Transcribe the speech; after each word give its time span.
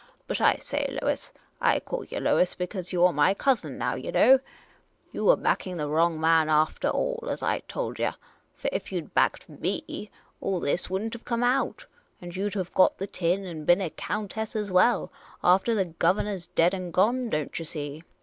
But 0.25 0.41
I 0.41 0.55
say, 0.57 0.97
Lois— 0.99 1.31
I 1.61 1.79
call 1.79 2.05
yah 2.05 2.17
Lois 2.17 2.55
because 2.55 2.91
you 2.91 3.03
're 3.05 3.13
my 3.13 3.35
cousin 3.35 3.77
now, 3.77 3.93
yah 3.93 4.09
know— 4.09 4.39
you 5.11 5.25
were 5.25 5.35
backing 5.35 5.77
the 5.77 5.83
HAROLD, 5.83 6.13
YOUR 6.13 6.19
WIKE 6.19 6.19
HAS 6.19 6.37
I^F.STED 6.37 6.47
ME!" 6.47 6.47
wrong 6.47 6.47
man 6.49 6.65
aftah 6.67 6.91
all, 6.95 7.29
as 7.29 7.43
I 7.43 7.59
told 7.67 7.99
yah. 7.99 8.13
For 8.55 8.69
if 8.73 8.91
you 8.91 9.01
'd 9.01 9.13
backed 9.13 9.47
me, 9.47 10.09
all 10.41 10.59
this 10.59 10.89
would 10.89 11.03
n't 11.03 11.13
have 11.13 11.23
come 11.25 11.43
out; 11.43 11.85
you 12.19 12.49
'd 12.49 12.55
have 12.55 12.73
got 12.73 12.97
the 12.97 13.05
tin 13.05 13.45
and 13.45 13.63
been 13.67 13.79
a 13.79 13.91
countess 13.91 14.55
as 14.55 14.71
well, 14.71 15.11
aftah 15.43 15.75
the 15.75 15.85
governah 15.85 16.35
's 16.35 16.47
dead 16.47 16.73
and 16.73 16.91
gone, 16.91 17.29
don't 17.29 17.59
yah 17.59 17.63
see. 17.65 18.03